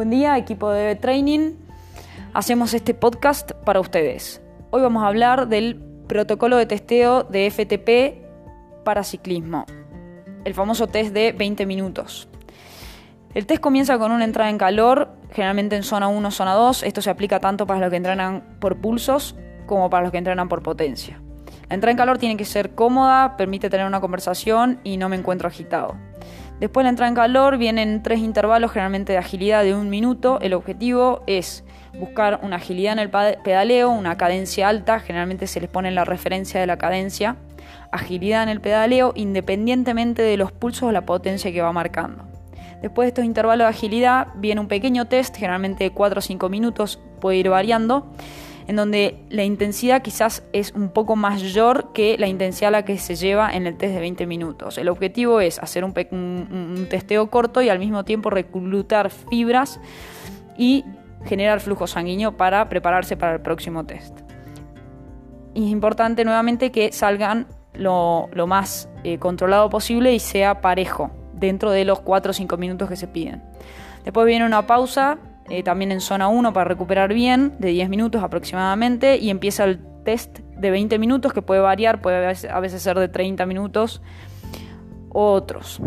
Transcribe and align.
Buen 0.00 0.08
día, 0.08 0.38
equipo 0.38 0.70
de 0.70 0.96
Training. 0.96 1.56
Hacemos 2.32 2.72
este 2.72 2.94
podcast 2.94 3.52
para 3.66 3.80
ustedes. 3.80 4.40
Hoy 4.70 4.80
vamos 4.80 5.02
a 5.02 5.08
hablar 5.08 5.46
del 5.48 5.78
protocolo 6.08 6.56
de 6.56 6.64
testeo 6.64 7.24
de 7.24 7.50
FTP 7.50 8.82
para 8.82 9.04
ciclismo, 9.04 9.66
el 10.46 10.54
famoso 10.54 10.86
test 10.86 11.12
de 11.12 11.32
20 11.32 11.66
minutos. 11.66 12.30
El 13.34 13.44
test 13.44 13.60
comienza 13.60 13.98
con 13.98 14.10
una 14.10 14.24
entrada 14.24 14.48
en 14.48 14.56
calor, 14.56 15.10
generalmente 15.32 15.76
en 15.76 15.82
zona 15.82 16.08
1 16.08 16.30
zona 16.30 16.54
2. 16.54 16.82
Esto 16.84 17.02
se 17.02 17.10
aplica 17.10 17.38
tanto 17.38 17.66
para 17.66 17.80
los 17.80 17.90
que 17.90 17.96
entrenan 17.96 18.56
por 18.58 18.80
pulsos 18.80 19.36
como 19.66 19.90
para 19.90 20.04
los 20.04 20.12
que 20.12 20.16
entrenan 20.16 20.48
por 20.48 20.62
potencia. 20.62 21.20
La 21.68 21.74
entrada 21.74 21.90
en 21.90 21.98
calor 21.98 22.16
tiene 22.16 22.38
que 22.38 22.46
ser 22.46 22.74
cómoda, 22.74 23.36
permite 23.36 23.68
tener 23.68 23.86
una 23.86 24.00
conversación 24.00 24.80
y 24.82 24.96
no 24.96 25.10
me 25.10 25.16
encuentro 25.16 25.46
agitado. 25.46 25.94
Después 26.60 26.82
de 26.82 26.84
la 26.84 26.90
entrada 26.90 27.08
en 27.08 27.14
calor 27.14 27.56
vienen 27.56 28.02
tres 28.02 28.18
intervalos 28.18 28.70
generalmente 28.70 29.12
de 29.14 29.18
agilidad 29.18 29.64
de 29.64 29.74
un 29.74 29.88
minuto. 29.88 30.38
El 30.42 30.52
objetivo 30.52 31.22
es 31.26 31.64
buscar 31.98 32.40
una 32.42 32.56
agilidad 32.56 32.92
en 32.92 32.98
el 32.98 33.10
pedaleo, 33.10 33.90
una 33.90 34.18
cadencia 34.18 34.68
alta, 34.68 35.00
generalmente 35.00 35.46
se 35.46 35.62
les 35.62 35.70
pone 35.70 35.90
la 35.90 36.04
referencia 36.04 36.60
de 36.60 36.66
la 36.66 36.76
cadencia, 36.76 37.36
agilidad 37.92 38.42
en 38.42 38.50
el 38.50 38.60
pedaleo 38.60 39.12
independientemente 39.16 40.20
de 40.20 40.36
los 40.36 40.52
pulsos 40.52 40.90
o 40.90 40.92
la 40.92 41.06
potencia 41.06 41.50
que 41.50 41.62
va 41.62 41.72
marcando. 41.72 42.24
Después 42.82 43.06
de 43.06 43.08
estos 43.08 43.24
intervalos 43.24 43.64
de 43.64 43.70
agilidad 43.70 44.28
viene 44.36 44.60
un 44.60 44.68
pequeño 44.68 45.06
test, 45.06 45.36
generalmente 45.36 45.84
de 45.84 45.92
4 45.92 46.18
o 46.18 46.22
5 46.22 46.48
minutos, 46.50 47.00
puede 47.20 47.38
ir 47.38 47.48
variando, 47.48 48.06
en 48.66 48.76
donde 48.76 49.18
la 49.30 49.44
intensidad 49.44 50.02
quizás 50.02 50.44
es 50.52 50.72
un 50.72 50.90
poco 50.90 51.16
mayor 51.16 51.92
que 51.92 52.16
la 52.18 52.26
intensidad 52.26 52.68
a 52.68 52.70
la 52.72 52.84
que 52.84 52.98
se 52.98 53.14
lleva 53.16 53.50
en 53.50 53.66
el 53.66 53.76
test 53.76 53.94
de 53.94 54.00
20 54.00 54.26
minutos. 54.26 54.78
El 54.78 54.88
objetivo 54.88 55.40
es 55.40 55.58
hacer 55.58 55.84
un, 55.84 56.86
testeo 56.88 57.30
corto 57.30 57.62
y 57.62 57.68
al 57.68 57.78
mismo 57.78 58.04
tiempo 58.04 58.30
reclutar 58.30 59.10
fibras 59.10 59.80
y 60.56 60.84
generar 61.24 61.60
flujo 61.60 61.86
sanguíneo 61.86 62.36
para 62.36 62.68
prepararse 62.68 63.16
para 63.16 63.34
el 63.34 63.40
próximo 63.40 63.84
test. 63.84 64.18
Y 65.54 65.66
es 65.66 65.70
importante 65.70 66.24
nuevamente 66.24 66.70
que 66.70 66.92
salgan 66.92 67.46
lo, 67.74 68.28
más 68.46 68.88
eh, 69.04 69.18
controlado 69.18 69.68
posible 69.70 70.12
y 70.14 70.20
sea 70.20 70.60
parejo 70.60 71.10
dentro 71.34 71.70
de 71.70 71.84
los 71.84 72.00
4 72.00 72.30
o 72.30 72.32
5 72.34 72.56
minutos 72.56 72.88
que 72.88 72.96
se 72.96 73.08
piden. 73.08 73.42
Después 74.04 74.26
viene 74.26 74.46
una 74.46 74.66
pausa 74.66 75.18
eh, 75.50 75.62
también 75.62 75.92
en 75.92 76.00
zona 76.00 76.28
1 76.28 76.52
para 76.52 76.64
recuperar 76.64 77.12
bien, 77.12 77.56
de 77.58 77.68
10 77.68 77.88
minutos 77.88 78.22
aproximadamente, 78.22 79.18
y 79.18 79.30
empieza 79.30 79.64
el 79.64 79.80
test 80.04 80.38
de 80.38 80.70
20 80.70 80.98
minutos 80.98 81.32
que 81.32 81.42
puede 81.42 81.60
variar, 81.60 82.00
puede 82.00 82.26
a 82.26 82.60
veces 82.60 82.82
ser 82.82 82.98
de 82.98 83.08
30 83.08 83.44
minutos 83.46 84.00
u 85.10 85.18
otros. 85.18 85.80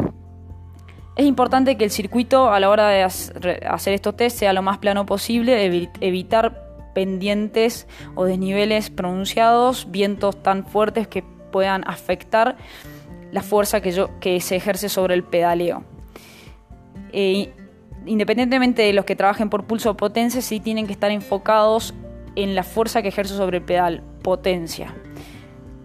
Es 1.16 1.25
importante 1.25 1.78
que 1.78 1.84
el 1.84 1.91
circuito 1.91 2.52
a 2.52 2.59
la 2.59 2.69
hora 2.69 2.88
de 2.89 3.03
hacer 3.03 3.94
estos 3.94 4.16
test 4.16 4.38
sea 4.38 4.52
lo 4.52 4.61
más 4.61 4.80
plano 4.80 5.06
posible, 5.06 5.89
evitar 6.02 6.64
pendientes 6.95 7.88
o 8.16 8.25
desniveles 8.25 8.89
pronunciados, 8.89 9.89
vientos 9.91 10.41
tan 10.41 10.66
fuertes 10.66 11.08
que 11.08 11.23
puedan 11.52 11.88
afectar 11.88 12.58
la 13.31 13.41
fuerza 13.41 13.81
que, 13.81 13.91
yo, 13.91 14.19
que 14.19 14.41
se 14.41 14.56
ejerce 14.56 14.89
sobre 14.89 15.14
el 15.14 15.23
pedaleo. 15.23 15.84
Eh, 17.11 17.53
independientemente 18.06 18.82
de 18.82 18.94
los 18.94 19.06
que 19.06 19.16
trabajen 19.16 19.50
por 19.50 19.66
pulso 19.66 19.92
o 19.92 19.98
potencia, 19.98 20.42
sí 20.42 20.59
tienen 20.59 20.88
que 20.88 20.94
estar 20.94 21.12
enfocados 21.12 21.94
en 22.36 22.56
la 22.56 22.64
fuerza 22.64 23.02
que 23.02 23.09
ejerce 23.09 23.36
sobre 23.36 23.58
el 23.58 23.64
pedal, 23.64 24.02
potencia, 24.22 24.94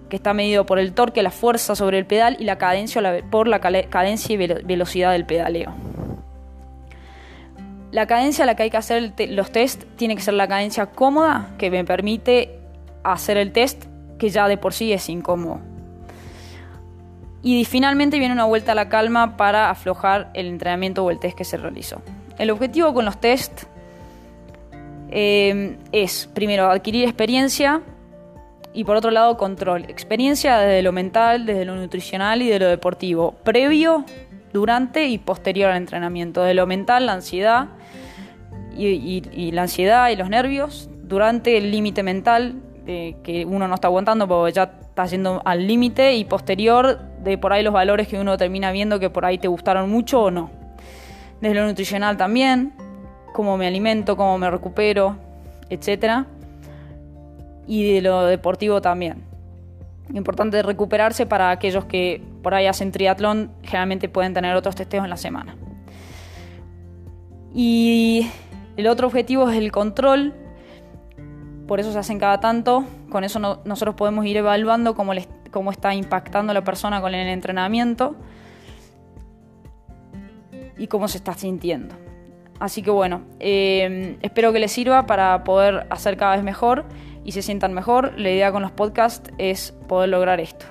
que 0.09 0.17
está 0.17 0.33
medido 0.35 0.67
por 0.67 0.79
el 0.79 0.93
torque, 0.93 1.23
la 1.23 1.31
fuerza 1.31 1.75
sobre 1.75 1.99
el 1.99 2.07
pedal 2.07 2.37
y 2.41 2.45
la 2.45 2.59
cadencia 2.59 3.03
por 3.31 3.49
la 3.49 3.61
cadencia 3.61 4.35
y 4.35 4.37
velocidad 4.37 5.13
del 5.13 5.27
pedaleo. 5.27 5.75
La 7.91 8.07
cadencia 8.07 8.45
a 8.45 8.47
la 8.47 8.55
que 8.55 8.65
hay 8.65 8.71
que 8.71 8.77
hacer 8.77 9.15
los 9.31 9.51
test 9.51 9.85
tiene 9.97 10.15
que 10.15 10.21
ser 10.21 10.35
la 10.35 10.47
cadencia 10.47 10.87
cómoda 10.87 11.55
que 11.57 11.71
me 11.71 11.85
permite 11.85 12.59
hacer 13.03 13.39
el 13.39 13.53
test 13.53 13.85
que 14.19 14.29
ya 14.29 14.47
de 14.49 14.59
por 14.59 14.75
sí 14.75 14.93
es 14.93 15.09
incómodo. 15.09 15.61
Y 17.43 17.65
finalmente 17.65 18.19
viene 18.19 18.35
una 18.35 18.45
vuelta 18.45 18.73
a 18.73 18.75
la 18.75 18.89
calma 18.89 19.37
para 19.37 19.71
aflojar 19.71 20.31
el 20.35 20.47
entrenamiento 20.47 21.05
o 21.05 21.11
el 21.11 21.19
test 21.19 21.37
que 21.37 21.45
se 21.45 21.57
realizó. 21.57 22.03
El 22.39 22.51
objetivo 22.51 22.93
con 22.95 23.05
los 23.05 23.21
test 23.21 23.65
eh, 25.11 25.77
es, 25.93 26.29
primero, 26.35 26.71
adquirir 26.71 27.05
experiencia 27.05 27.83
y 28.73 28.85
por 28.85 28.97
otro 28.97 29.11
lado, 29.11 29.37
control. 29.37 29.85
Experiencia 29.85 30.59
desde 30.59 30.83
lo 30.83 30.93
mental, 30.93 31.47
desde 31.47 31.65
lo 31.65 31.75
nutricional 31.75 32.43
y 32.43 32.49
de 32.49 32.59
lo 32.59 32.69
deportivo, 32.69 33.33
previo, 33.43 34.05
durante 34.53 35.07
y 35.07 35.19
posterior 35.19 35.71
al 35.71 35.79
entrenamiento. 35.79 36.43
De 36.43 36.55
lo 36.55 36.67
mental, 36.67 37.07
la 37.07 37.15
ansiedad 37.15 37.69
y, 38.77 39.51
la 39.53 39.63
ansiedad 39.63 40.11
y 40.11 40.17
los 40.17 40.29
nervios, 40.29 40.91
durante 41.03 41.57
el 41.57 41.71
límite 41.71 42.03
mental, 42.03 42.57
que 42.87 43.45
uno 43.47 43.69
no 43.69 43.75
está 43.75 43.89
aguantando 43.89 44.29
porque 44.29 44.53
ya 44.53 44.63
está 44.81 45.07
yendo 45.07 45.43
al 45.45 45.67
límite 45.67 46.15
y 46.15 46.25
posterior 46.25 47.01
de 47.29 47.39
por 47.39 47.53
ahí 47.53 47.63
los 47.63 47.73
valores 47.73 48.09
que 48.09 48.19
uno 48.19 48.37
termina 48.37 48.73
viendo 48.73 48.99
que 48.99 49.11
por 49.11 49.25
ahí 49.25 49.39
te 49.39 49.49
gustaron 49.49 49.91
mucho 49.91 50.23
o 50.23 50.31
no. 50.31 50.51
Desde 51.41 51.55
lo 51.55 51.67
nutricional 51.67 52.17
también, 52.17 52.73
cómo 53.33 53.57
me 53.57 53.67
alimento, 53.67 54.17
cómo 54.17 54.39
me 54.39 54.51
recupero, 54.51 55.17
etc. 55.71 56.25
Y 57.67 57.93
de 57.93 58.01
lo 58.01 58.25
deportivo 58.27 58.81
también. 58.81 59.23
Importante 60.13 60.63
recuperarse 60.63 61.27
para 61.27 61.51
aquellos 61.51 61.85
que 61.85 62.23
por 62.43 62.55
ahí 62.55 62.67
hacen 62.67 62.93
triatlón, 62.93 63.51
generalmente 63.63 64.09
pueden 64.09 64.33
tener 64.33 64.57
otros 64.57 64.75
testeos 64.75 65.05
en 65.05 65.11
la 65.11 65.19
semana. 65.19 65.57
Y 67.55 68.29
el 68.77 68.87
otro 68.87 69.07
objetivo 69.07 69.51
es 69.51 69.59
el 69.59 69.71
control 69.71 70.35
por 71.69 71.81
eso 71.81 71.93
se 71.93 71.99
hacen 71.99 72.19
cada 72.19 72.41
tanto, 72.41 72.87
con 73.11 73.25
eso 73.25 73.39
nosotros 73.39 73.95
podemos 73.95 74.25
ir 74.25 74.39
evaluando 74.39 74.95
cómo, 74.95 75.13
cómo 75.51 75.71
está 75.71 75.95
impactando 75.95 76.53
la 76.53 76.63
persona 76.63 77.01
con 77.01 77.15
el 77.15 77.29
entrenamiento 77.29 78.17
y 80.77 80.87
cómo 80.87 81.09
se 81.09 81.19
está 81.19 81.35
sintiendo. 81.35 81.95
Así 82.61 82.83
que 82.83 82.91
bueno, 82.91 83.23
eh, 83.39 84.19
espero 84.23 84.53
que 84.53 84.59
les 84.59 84.73
sirva 84.73 85.07
para 85.07 85.45
poder 85.45 85.87
hacer 85.91 86.17
cada 86.17 86.35
vez 86.35 86.45
mejor 86.45 86.85
y 87.25 87.33
se 87.33 87.43
sientan 87.43 87.73
mejor. 87.73 88.19
La 88.19 88.31
idea 88.31 88.51
con 88.51 88.63
los 88.63 88.73
podcasts 88.73 89.31
es 89.39 89.73
poder 89.87 90.09
lograr 90.09 90.41
esto. 90.41 90.67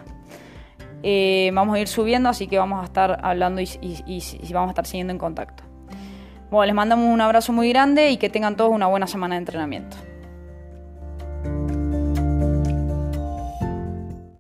Eh, 1.04 1.52
vamos 1.54 1.76
a 1.76 1.80
ir 1.80 1.88
subiendo, 1.88 2.30
así 2.30 2.48
que 2.48 2.58
vamos 2.58 2.82
a 2.82 2.86
estar 2.86 3.20
hablando 3.24 3.62
y, 3.62 3.70
y 3.82 4.54
vamos 4.54 4.70
a 4.70 4.72
estar 4.72 4.86
siguiendo 4.86 5.12
en 5.12 5.20
contacto. 5.20 5.64
Bueno, 6.50 6.66
les 6.66 6.76
mandamos 6.76 7.14
un 7.14 7.22
abrazo 7.22 7.54
muy 7.54 7.70
grande 7.70 8.10
y 8.10 8.18
que 8.18 8.30
tengan 8.30 8.56
todos 8.56 8.72
una 8.72 8.88
buena 8.88 9.08
semana 9.08 9.36
de 9.36 9.40
entrenamiento. 9.40 9.98